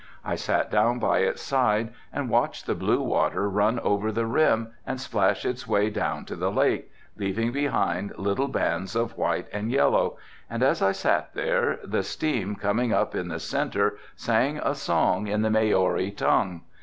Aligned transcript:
I 0.25 0.33
sat 0.33 0.71
down 0.71 0.97
by 0.97 1.19
its 1.19 1.43
side 1.43 1.93
and 2.11 2.27
watched 2.31 2.65
the 2.65 2.73
blue 2.73 3.03
water 3.03 3.47
run 3.47 3.79
over 3.81 4.11
the 4.11 4.25
rim 4.25 4.71
and 4.83 4.99
splash 4.99 5.45
its 5.45 5.67
way 5.67 5.91
down 5.91 6.25
to 6.25 6.35
the 6.35 6.51
lake, 6.51 6.91
leaving 7.17 7.51
behind 7.51 8.17
little 8.17 8.47
bands 8.47 8.95
of 8.95 9.15
white 9.15 9.45
and 9.53 9.69
yellow, 9.69 10.17
and 10.49 10.63
as 10.63 10.81
I 10.81 10.91
sat 10.91 11.35
there 11.35 11.77
the 11.83 12.01
steam 12.01 12.55
coming 12.55 12.91
up 12.91 13.13
in 13.13 13.27
the 13.27 13.39
centre 13.39 13.95
sang 14.15 14.57
a 14.57 14.73
song 14.73 15.27
in 15.27 15.43
the 15.43 15.51
Maori 15.51 16.09
tongue. 16.09 16.63